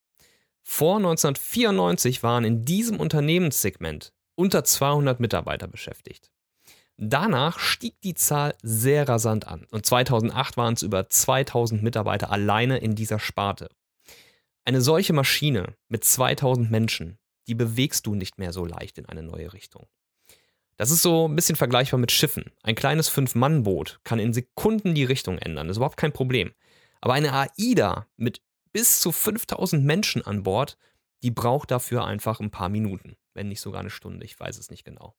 Vor 0.62 0.96
1994 0.96 2.22
waren 2.22 2.44
in 2.44 2.66
diesem 2.66 3.00
Unternehmenssegment 3.00 4.12
unter 4.34 4.64
200 4.64 5.18
Mitarbeiter 5.18 5.66
beschäftigt. 5.66 6.30
Danach 7.00 7.60
stieg 7.60 8.00
die 8.02 8.14
Zahl 8.14 8.56
sehr 8.60 9.08
rasant 9.08 9.46
an 9.46 9.64
und 9.70 9.86
2008 9.86 10.56
waren 10.56 10.74
es 10.74 10.82
über 10.82 11.08
2000 11.08 11.80
Mitarbeiter 11.80 12.32
alleine 12.32 12.78
in 12.78 12.96
dieser 12.96 13.20
Sparte. 13.20 13.68
Eine 14.64 14.80
solche 14.80 15.12
Maschine 15.12 15.76
mit 15.86 16.02
2000 16.02 16.72
Menschen, 16.72 17.18
die 17.46 17.54
bewegst 17.54 18.06
du 18.06 18.16
nicht 18.16 18.38
mehr 18.38 18.52
so 18.52 18.64
leicht 18.64 18.98
in 18.98 19.06
eine 19.06 19.22
neue 19.22 19.52
Richtung. 19.52 19.86
Das 20.76 20.90
ist 20.90 21.02
so 21.02 21.28
ein 21.28 21.36
bisschen 21.36 21.54
vergleichbar 21.54 22.00
mit 22.00 22.10
Schiffen. 22.10 22.50
Ein 22.64 22.74
kleines 22.74 23.08
Fünf-Mann-Boot 23.08 24.00
kann 24.02 24.18
in 24.18 24.32
Sekunden 24.32 24.96
die 24.96 25.04
Richtung 25.04 25.38
ändern, 25.38 25.68
das 25.68 25.76
ist 25.76 25.78
überhaupt 25.78 25.98
kein 25.98 26.12
Problem. 26.12 26.52
Aber 27.00 27.14
eine 27.14 27.32
AIDA 27.32 28.08
mit 28.16 28.42
bis 28.72 28.98
zu 28.98 29.12
5000 29.12 29.84
Menschen 29.84 30.26
an 30.26 30.42
Bord, 30.42 30.76
die 31.22 31.30
braucht 31.30 31.70
dafür 31.70 32.04
einfach 32.04 32.40
ein 32.40 32.50
paar 32.50 32.68
Minuten, 32.68 33.16
wenn 33.34 33.48
nicht 33.48 33.60
sogar 33.60 33.80
eine 33.80 33.90
Stunde, 33.90 34.26
ich 34.26 34.38
weiß 34.38 34.58
es 34.58 34.70
nicht 34.70 34.84
genau. 34.84 35.14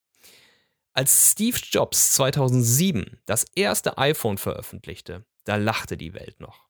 Als 0.94 1.32
Steve 1.32 1.58
Jobs 1.70 2.14
2007 2.14 3.22
das 3.26 3.46
erste 3.56 3.98
iPhone 3.98 4.38
veröffentlichte, 4.38 5.26
da 5.44 5.56
lachte 5.56 5.98
die 5.98 6.14
Welt 6.14 6.40
noch. 6.40 6.68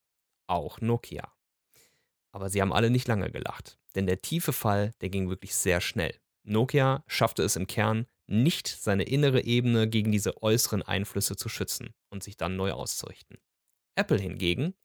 Auch 0.48 0.82
Nokia. 0.82 1.34
Aber 2.32 2.50
sie 2.50 2.62
haben 2.62 2.74
alle 2.74 2.90
nicht 2.90 3.08
lange 3.08 3.32
gelacht, 3.32 3.80
denn 3.96 4.08
der 4.08 4.22
tiefe 4.22 4.54
Fall, 4.54 4.94
der 5.02 5.10
ging 5.10 5.30
wirklich 5.30 5.56
sehr 5.56 5.82
schnell. 5.82 6.20
Nokia 6.44 7.04
schaffte 7.08 7.44
es 7.44 7.56
im 7.56 7.68
Kern 7.68 8.08
nicht, 8.28 8.68
seine 8.68 9.04
innere 9.04 9.44
Ebene 9.44 9.88
gegen 9.88 10.12
diese 10.12 10.44
äußeren 10.44 10.84
Einflüsse 10.84 11.36
zu 11.36 11.50
schützen 11.50 11.94
und 12.10 12.22
sich 12.22 12.38
dann 12.38 12.56
neu 12.56 12.74
auszurichten. 12.74 13.38
Apple 13.96 14.20
hingegen 14.20 14.76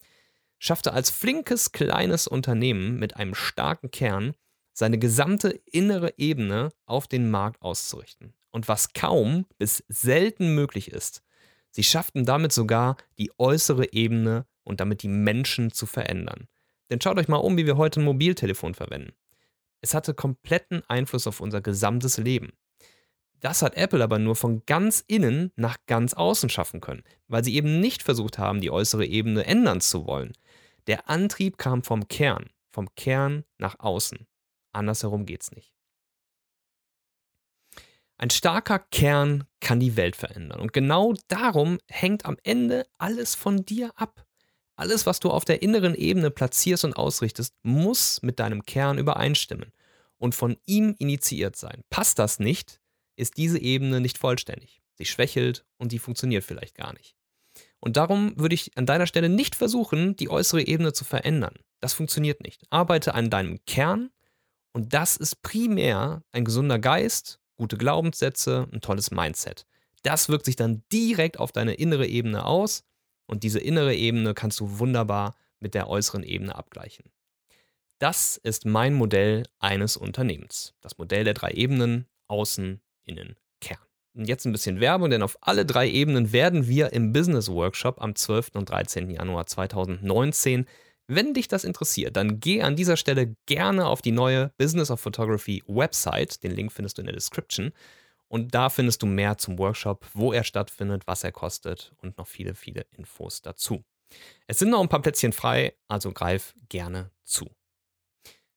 schaffte 0.59 0.93
als 0.93 1.11
flinkes 1.11 1.73
kleines 1.73 2.27
Unternehmen 2.27 2.99
mit 2.99 3.17
einem 3.17 3.35
starken 3.35 3.91
Kern 3.91 4.35
seine 4.73 4.99
gesamte 4.99 5.51
innere 5.67 6.15
Ebene 6.19 6.71
auf 6.87 7.07
den 7.07 7.31
Markt 7.31 7.61
auszurichten. 7.61 8.35
Und 8.55 8.69
was 8.69 8.93
kaum 8.93 9.47
bis 9.59 9.83
selten 9.89 10.55
möglich 10.55 10.93
ist, 10.93 11.25
sie 11.73 11.83
schafften 11.83 12.25
damit 12.25 12.53
sogar 12.53 12.97
die 13.19 13.33
äußere 13.37 13.93
Ebene 13.93 14.47
und 14.63 14.79
damit 14.79 15.03
die 15.03 15.09
Menschen 15.09 15.73
zu 15.73 15.87
verändern. 15.87 16.47
Denn 16.89 17.01
schaut 17.01 17.19
euch 17.19 17.27
mal 17.27 17.39
um, 17.39 17.57
wie 17.57 17.67
wir 17.67 17.77
heute 17.77 18.01
ein 18.01 18.05
Mobiltelefon 18.05 18.75
verwenden. 18.75 19.13
Es 19.81 19.93
hatte 19.93 20.15
kompletten 20.15 20.83
Einfluss 20.87 21.27
auf 21.27 21.41
unser 21.41 21.61
gesamtes 21.63 22.17
Leben. 22.17 22.53
Das 23.41 23.61
hat 23.61 23.75
Apple 23.77 24.05
aber 24.05 24.21
nur 24.21 24.37
von 24.37 24.65
ganz 24.67 25.03
innen 25.05 25.51
nach 25.57 25.79
ganz 25.87 26.15
außen 26.15 26.49
schaffen 26.49 26.81
können, 26.81 27.03
weil 27.27 27.43
sie 27.43 27.57
eben 27.57 27.81
nicht 27.81 28.05
versucht 28.05 28.39
haben, 28.39 28.61
die 28.61 28.71
äußere 28.71 29.05
Ebene 29.05 29.45
ändern 29.47 29.81
zu 29.81 30.07
wollen. 30.07 30.33
Der 30.87 31.11
Antrieb 31.11 31.59
kam 31.59 31.83
vom 31.83 32.07
Kern, 32.07 32.51
vom 32.71 32.95
Kern 32.95 33.43
nach 33.59 33.81
außen. 33.81 34.29
Andersherum 34.73 35.27
geht's 35.27 35.51
nicht. 35.51 35.75
Ein 38.17 38.31
starker 38.31 38.79
Kern 38.79 39.45
kann 39.61 39.81
die 39.81 39.97
Welt 39.97 40.17
verändern. 40.17 40.61
Und 40.61 40.73
genau 40.73 41.15
darum 41.29 41.79
hängt 41.89 42.27
am 42.27 42.37
Ende 42.43 42.87
alles 42.99 43.35
von 43.35 43.65
dir 43.65 43.91
ab. 43.97 44.25
Alles, 44.77 45.07
was 45.07 45.21
du 45.21 45.31
auf 45.31 45.45
der 45.45 45.63
inneren 45.63 45.95
Ebene 45.95 46.31
platzierst 46.31 46.85
und 46.85 46.97
ausrichtest, 46.97 47.55
muss 47.63 48.23
mit 48.23 48.41
deinem 48.41 48.65
Kern 48.65 48.99
übereinstimmen 48.99 49.73
und 50.19 50.35
von 50.35 50.57
ihm 50.67 50.95
initiiert 50.99 51.57
sein. 51.57 51.83
Passt 51.91 52.19
das 52.19 52.39
nicht, 52.39 52.81
ist 53.17 53.37
diese 53.37 53.61
Ebene 53.61 54.01
nicht 54.01 54.19
vollständig. 54.19 54.81
Sie 54.95 55.05
schwächelt 55.05 55.65
und 55.79 55.93
die 55.93 55.99
funktioniert 55.99 56.45
vielleicht 56.45 56.77
gar 56.77 56.93
nicht. 56.95 57.17
Und 57.81 57.97
darum 57.97 58.33
würde 58.39 58.55
ich 58.55 58.77
an 58.77 58.87
deiner 58.87 59.07
Stelle 59.07 59.29
nicht 59.29 59.55
versuchen, 59.55 60.17
die 60.17 60.31
äußere 60.31 60.67
Ebene 60.67 60.93
zu 60.93 61.05
verändern. 61.05 61.55
Das 61.81 61.93
funktioniert 61.93 62.41
nicht. 62.43 62.63
Arbeite 62.71 63.15
an 63.15 63.31
deinem 63.31 63.65
Kern 63.67 64.11
und 64.73 64.95
das 64.95 65.17
ist 65.17 65.43
primär 65.43 66.23
ein 66.33 66.45
gesunder 66.45 66.79
Geist, 66.79 67.41
gute 67.57 67.77
Glaubenssätze, 67.77 68.69
ein 68.73 68.81
tolles 68.81 69.11
Mindset. 69.11 69.67
Das 70.03 70.29
wirkt 70.29 70.45
sich 70.45 70.57
dann 70.57 70.83
direkt 70.93 71.39
auf 71.39 71.53
deine 71.53 71.75
innere 71.75 72.07
Ebene 72.07 72.45
aus 72.45 72.85
und 73.27 73.43
diese 73.43 73.59
innere 73.59 73.95
Ebene 73.95 74.35
kannst 74.35 74.61
du 74.61 74.79
wunderbar 74.79 75.35
mit 75.61 75.75
der 75.75 75.89
äußeren 75.89 76.23
Ebene 76.23 76.55
abgleichen. 76.55 77.11
Das 77.99 78.37
ist 78.37 78.67
mein 78.67 78.95
Modell 78.95 79.45
eines 79.61 79.97
Unternehmens. 79.97 80.75
Das 80.81 80.99
Modell 80.99 81.25
der 81.25 81.35
drei 81.35 81.53
Ebenen, 81.53 82.07
Außen, 82.27 82.81
Innen, 83.05 83.37
Kern. 83.61 83.79
Und 84.15 84.29
jetzt 84.29 84.45
ein 84.45 84.53
bisschen 84.53 84.81
Werbung, 84.81 85.11
denn 85.11 85.23
auf 85.23 85.39
alle 85.41 85.65
drei 85.65 85.89
Ebenen 85.89 86.33
werden 86.33 86.69
wir 86.69 86.93
im 86.93 87.13
Business 87.13 87.49
Workshop 87.49 88.03
am 88.03 88.15
12. 88.15 88.51
und 88.55 88.69
13. 88.69 89.11
Januar 89.11 89.47
2019 89.47 90.67
wenn 91.07 91.35
dich 91.35 91.49
das 91.49 91.65
interessiert, 91.65 92.17
dann 92.17 92.41
geh 92.41 92.63
an 92.63 92.77
dieser 92.77 92.97
Stelle 92.97 93.37
gerne 93.47 93.87
auf 93.87 94.03
die 94.03 94.13
neue 94.13 94.53
Business 94.57 94.91
of 94.91 95.01
Photography 95.01 95.63
Website. 95.67 96.43
Den 96.43 96.53
Link 96.53 96.73
findest 96.73 96.99
du 96.99 97.03
in 97.03 97.07
der 97.07 97.15
Description. 97.15 97.73
Und 98.29 98.55
da 98.55 98.71
findest 98.71 99.03
du 99.03 99.07
mehr 99.07 99.39
zum 99.39 99.59
Workshop, 99.59 100.07
wo 100.15 100.33
er 100.33 100.45
stattfindet, 100.45 101.07
was 101.07 101.25
er 101.25 101.33
kostet 101.33 101.93
und 102.03 102.19
noch 102.19 102.27
viele, 102.27 102.55
viele 102.55 102.87
Infos 102.97 103.43
dazu. 103.43 103.85
Es 104.47 104.59
sind 104.59 104.71
noch 104.71 104.81
ein 104.81 104.89
paar 104.89 105.03
Plätzchen 105.03 105.33
frei, 105.33 105.75
also 105.89 106.13
greif 106.13 106.55
gerne 106.69 107.11
zu. 107.25 107.51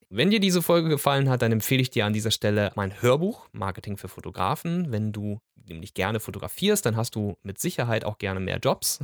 Wenn 0.10 0.30
dir 0.30 0.40
diese 0.40 0.62
Folge 0.62 0.88
gefallen 0.88 1.30
hat, 1.30 1.42
dann 1.42 1.52
empfehle 1.52 1.82
ich 1.82 1.90
dir 1.90 2.06
an 2.06 2.14
dieser 2.14 2.32
Stelle 2.32 2.72
mein 2.76 3.02
Hörbuch 3.02 3.50
Marketing 3.52 3.98
für 3.98 4.08
Fotografen. 4.08 4.92
Wenn 4.92 5.12
du 5.12 5.42
nämlich 5.56 5.94
gerne 5.94 6.22
fotografierst, 6.22 6.86
dann 6.86 6.96
hast 6.96 7.16
du 7.16 7.38
mit 7.44 7.60
Sicherheit 7.60 8.06
auch 8.06 8.18
gerne 8.18 8.40
mehr 8.40 8.60
Jobs. 8.60 9.00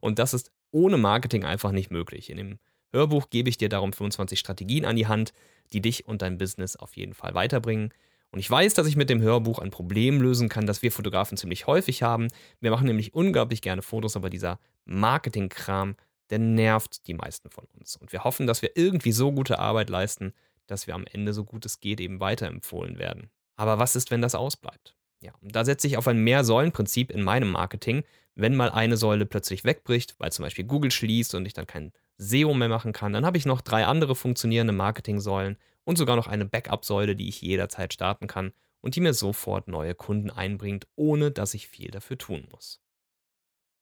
Und 0.00 0.18
das 0.18 0.34
ist 0.34 0.52
ohne 0.70 0.98
Marketing 0.98 1.44
einfach 1.44 1.72
nicht 1.72 1.90
möglich. 1.90 2.28
In 2.28 2.36
dem 2.36 2.58
Hörbuch 2.92 3.30
gebe 3.30 3.48
ich 3.48 3.58
dir 3.58 3.68
darum 3.68 3.92
25 3.92 4.38
Strategien 4.38 4.84
an 4.84 4.96
die 4.96 5.06
Hand, 5.06 5.32
die 5.72 5.80
dich 5.80 6.06
und 6.06 6.22
dein 6.22 6.38
Business 6.38 6.76
auf 6.76 6.96
jeden 6.96 7.14
Fall 7.14 7.34
weiterbringen. 7.34 7.92
Und 8.30 8.38
ich 8.38 8.50
weiß, 8.50 8.74
dass 8.74 8.86
ich 8.86 8.96
mit 8.96 9.10
dem 9.10 9.20
Hörbuch 9.20 9.58
ein 9.58 9.70
Problem 9.70 10.20
lösen 10.20 10.48
kann, 10.48 10.66
das 10.66 10.82
wir 10.82 10.90
Fotografen 10.90 11.36
ziemlich 11.36 11.66
häufig 11.66 12.02
haben. 12.02 12.28
Wir 12.60 12.70
machen 12.70 12.86
nämlich 12.86 13.14
unglaublich 13.14 13.60
gerne 13.60 13.82
Fotos, 13.82 14.16
aber 14.16 14.30
dieser 14.30 14.58
Marketing-Kram, 14.86 15.96
der 16.30 16.38
nervt 16.38 17.06
die 17.06 17.14
meisten 17.14 17.50
von 17.50 17.64
uns. 17.78 17.96
Und 17.96 18.12
wir 18.12 18.24
hoffen, 18.24 18.46
dass 18.46 18.62
wir 18.62 18.70
irgendwie 18.74 19.12
so 19.12 19.32
gute 19.32 19.58
Arbeit 19.58 19.90
leisten, 19.90 20.32
dass 20.66 20.86
wir 20.86 20.94
am 20.94 21.04
Ende 21.04 21.34
so 21.34 21.44
gut 21.44 21.66
es 21.66 21.80
geht 21.80 22.00
eben 22.00 22.20
weiterempfohlen 22.20 22.98
werden. 22.98 23.30
Aber 23.56 23.78
was 23.78 23.96
ist, 23.96 24.10
wenn 24.10 24.22
das 24.22 24.34
ausbleibt? 24.34 24.94
Ja, 25.20 25.32
und 25.42 25.54
da 25.54 25.64
setze 25.64 25.86
ich 25.86 25.98
auf 25.98 26.08
ein 26.08 26.24
Mehr-Säulen-Prinzip 26.24 27.10
in 27.10 27.22
meinem 27.22 27.50
Marketing. 27.50 28.02
Wenn 28.34 28.56
mal 28.56 28.70
eine 28.70 28.96
Säule 28.96 29.26
plötzlich 29.26 29.62
wegbricht, 29.64 30.14
weil 30.18 30.32
zum 30.32 30.44
Beispiel 30.44 30.64
Google 30.64 30.90
schließt 30.90 31.34
und 31.34 31.44
ich 31.44 31.52
dann 31.52 31.66
kein 31.66 31.92
SEO 32.22 32.54
mehr 32.54 32.68
machen 32.68 32.92
kann, 32.92 33.12
dann 33.12 33.26
habe 33.26 33.36
ich 33.36 33.46
noch 33.46 33.60
drei 33.60 33.84
andere 33.86 34.14
funktionierende 34.14 34.72
Marketing-Säulen 34.72 35.56
und 35.84 35.98
sogar 35.98 36.16
noch 36.16 36.26
eine 36.26 36.44
Backup-Säule, 36.44 37.16
die 37.16 37.28
ich 37.28 37.42
jederzeit 37.42 37.92
starten 37.92 38.26
kann 38.26 38.52
und 38.80 38.96
die 38.96 39.00
mir 39.00 39.14
sofort 39.14 39.68
neue 39.68 39.94
Kunden 39.94 40.30
einbringt, 40.30 40.86
ohne 40.96 41.30
dass 41.30 41.54
ich 41.54 41.68
viel 41.68 41.90
dafür 41.90 42.18
tun 42.18 42.46
muss. 42.50 42.80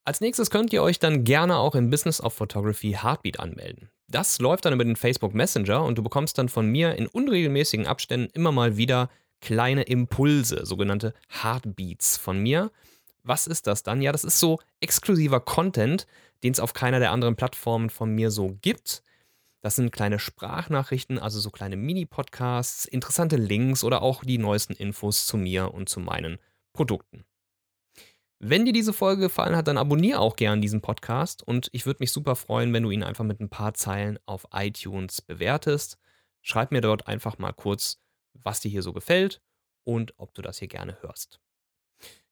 Als 0.05 0.21
nächstes 0.21 0.51
könnt 0.51 0.73
ihr 0.73 0.83
euch 0.83 0.99
dann 0.99 1.25
gerne 1.25 1.59
auch 1.59 1.75
im 1.75 1.91
Business 1.91 2.21
of 2.21 2.35
Photography 2.35 2.99
Heartbeat 3.01 3.39
anmelden. 3.39 3.91
Das 4.09 4.41
läuft 4.41 4.65
dann 4.65 4.73
über 4.73 4.85
den 4.85 4.97
Facebook 4.97 5.35
Messenger 5.35 5.85
und 5.85 5.99
du 5.99 6.03
bekommst 6.03 6.39
dann 6.39 6.49
von 6.49 6.67
mir 6.67 6.97
in 6.97 7.07
unregelmäßigen 7.07 7.87
Abständen 7.87 8.31
immer 8.35 8.51
mal 8.51 8.77
wieder 8.77 9.11
kleine 9.41 9.83
Impulse, 9.83 10.67
sogenannte 10.67 11.15
Heartbeats 11.29 12.17
von 12.17 12.39
mir. 12.39 12.71
Was 13.23 13.47
ist 13.47 13.67
das 13.67 13.83
dann? 13.83 14.03
Ja, 14.03 14.13
das 14.13 14.25
ist 14.25 14.41
so 14.41 14.59
exklusiver 14.81 15.41
Content, 15.41 16.07
den 16.43 16.53
es 16.53 16.61
auf 16.61 16.73
keiner 16.73 16.99
der 16.99 17.13
anderen 17.13 17.37
Plattformen 17.37 17.91
von 17.91 18.15
mir 18.15 18.31
so 18.31 18.57
gibt. 18.63 19.03
Das 19.63 19.77
sind 19.77 19.93
kleine 19.93 20.19
Sprachnachrichten, 20.19 21.19
also 21.19 21.39
so 21.39 21.51
kleine 21.51 21.77
Mini-Podcasts, 21.77 22.87
interessante 22.87 23.37
Links 23.37 23.85
oder 23.85 24.01
auch 24.01 24.25
die 24.25 24.39
neuesten 24.39 24.73
Infos 24.73 25.27
zu 25.27 25.37
mir 25.37 25.75
und 25.75 25.89
zu 25.89 26.01
meinen 26.01 26.39
Produkten. 26.73 27.25
Wenn 28.39 28.65
dir 28.65 28.73
diese 28.73 28.95
Folge 28.95 29.21
gefallen 29.21 29.55
hat, 29.55 29.69
dann 29.69 29.77
abonniere 29.77 30.19
auch 30.19 30.35
gern 30.35 30.63
diesen 30.63 30.81
Podcast 30.81 31.43
und 31.43 31.69
ich 31.73 31.85
würde 31.85 31.99
mich 32.01 32.11
super 32.11 32.37
freuen, 32.37 32.73
wenn 32.73 32.85
du 32.85 32.91
ihn 32.91 33.03
einfach 33.03 33.25
mit 33.25 33.39
ein 33.39 33.51
paar 33.51 33.75
Zeilen 33.75 34.19
auf 34.25 34.47
iTunes 34.55 35.21
bewertest. 35.21 35.99
Schreib 36.41 36.73
mir 36.73 36.81
dort 36.81 37.07
einfach 37.07 37.37
mal 37.37 37.53
kurz, 37.53 38.01
was 38.33 38.61
dir 38.61 38.71
hier 38.71 38.83
so 38.83 38.95
gefällt 38.95 39.43
und 39.85 40.15
ob 40.17 40.33
du 40.33 40.41
das 40.41 40.59
hier 40.59 40.69
gerne 40.69 40.97
hörst. 41.03 41.39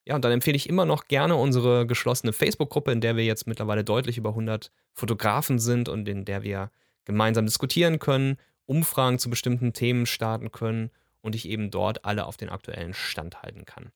Ja, 0.09 0.15
und 0.15 0.25
dann 0.25 0.33
empfehle 0.33 0.57
ich 0.57 0.71
immer 0.71 0.87
noch 0.87 1.05
gerne 1.07 1.37
unsere 1.37 1.87
geschlossene 1.87 2.33
Facebook-Gruppe, 2.33 2.91
in 2.93 3.03
der 3.03 3.17
wir 3.17 3.27
jetzt 3.27 3.47
mittlerweile 3.47 3.85
deutlich 3.85 4.17
über 4.17 4.31
100 4.31 4.71
Fotografen 4.95 5.59
sind 5.59 5.91
und 5.91 6.09
in 6.09 6.25
der 6.25 6.43
wir 6.43 6.71
gemeinsam 7.05 7.45
diskutieren 7.45 7.99
können, 7.99 8.39
Umfragen 8.65 9.19
zu 9.19 9.29
bestimmten 9.29 9.75
Themen 9.75 10.07
starten 10.07 10.51
können 10.51 10.91
und 11.21 11.35
ich 11.35 11.47
eben 11.47 11.71
dort 11.71 12.07
alle 12.07 12.25
auf 12.25 12.39
den 12.39 12.49
aktuellen 12.49 12.95
Stand 12.95 13.43
halten 13.43 13.67
kann. 13.67 13.93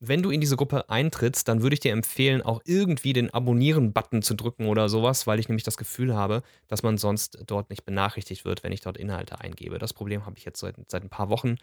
Wenn 0.00 0.24
du 0.24 0.30
in 0.30 0.40
diese 0.40 0.56
Gruppe 0.56 0.90
eintrittst, 0.90 1.46
dann 1.46 1.62
würde 1.62 1.74
ich 1.74 1.80
dir 1.80 1.92
empfehlen, 1.92 2.42
auch 2.42 2.60
irgendwie 2.64 3.12
den 3.12 3.32
Abonnieren-Button 3.32 4.22
zu 4.22 4.34
drücken 4.34 4.66
oder 4.66 4.88
sowas, 4.88 5.28
weil 5.28 5.38
ich 5.38 5.48
nämlich 5.48 5.62
das 5.62 5.76
Gefühl 5.76 6.16
habe, 6.16 6.42
dass 6.66 6.82
man 6.82 6.98
sonst 6.98 7.38
dort 7.46 7.70
nicht 7.70 7.84
benachrichtigt 7.84 8.44
wird, 8.44 8.64
wenn 8.64 8.72
ich 8.72 8.80
dort 8.80 8.96
Inhalte 8.96 9.40
eingebe. 9.40 9.78
Das 9.78 9.92
Problem 9.92 10.26
habe 10.26 10.36
ich 10.36 10.44
jetzt 10.44 10.58
seit, 10.58 10.74
seit 10.88 11.04
ein 11.04 11.10
paar 11.10 11.30
Wochen 11.30 11.58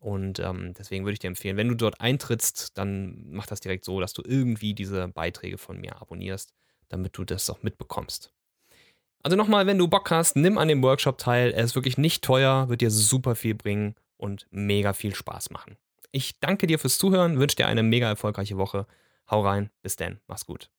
und 0.00 0.40
ähm, 0.40 0.72
deswegen 0.78 1.04
würde 1.04 1.12
ich 1.12 1.18
dir 1.18 1.28
empfehlen, 1.28 1.58
wenn 1.58 1.68
du 1.68 1.74
dort 1.74 2.00
eintrittst, 2.00 2.76
dann 2.78 3.22
mach 3.30 3.46
das 3.46 3.60
direkt 3.60 3.84
so, 3.84 4.00
dass 4.00 4.14
du 4.14 4.22
irgendwie 4.24 4.74
diese 4.74 5.08
Beiträge 5.08 5.58
von 5.58 5.78
mir 5.78 6.00
abonnierst, 6.00 6.54
damit 6.88 7.16
du 7.16 7.24
das 7.24 7.48
auch 7.50 7.62
mitbekommst. 7.62 8.32
Also 9.22 9.36
nochmal, 9.36 9.66
wenn 9.66 9.76
du 9.76 9.88
Bock 9.88 10.10
hast, 10.10 10.36
nimm 10.36 10.56
an 10.56 10.68
dem 10.68 10.82
Workshop 10.82 11.18
teil. 11.18 11.52
Er 11.52 11.64
ist 11.64 11.74
wirklich 11.74 11.98
nicht 11.98 12.24
teuer, 12.24 12.70
wird 12.70 12.80
dir 12.80 12.90
super 12.90 13.34
viel 13.34 13.54
bringen 13.54 13.94
und 14.16 14.46
mega 14.50 14.94
viel 14.94 15.14
Spaß 15.14 15.50
machen. 15.50 15.76
Ich 16.12 16.40
danke 16.40 16.66
dir 16.66 16.78
fürs 16.78 16.96
Zuhören, 16.96 17.38
wünsche 17.38 17.56
dir 17.56 17.66
eine 17.66 17.82
mega 17.82 18.08
erfolgreiche 18.08 18.56
Woche. 18.56 18.86
Hau 19.30 19.42
rein, 19.42 19.70
bis 19.82 19.96
dann, 19.96 20.18
mach's 20.26 20.46
gut. 20.46 20.70